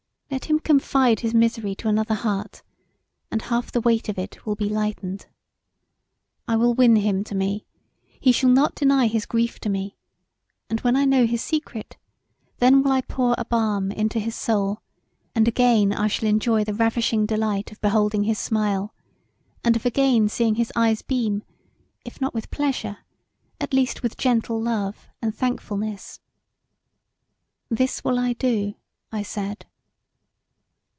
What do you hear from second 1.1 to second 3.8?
his misery to another heart and half